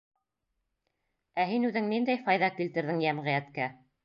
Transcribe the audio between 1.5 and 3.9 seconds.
үҙең ниндәй файҙа килтерҙең йәмғиәткә?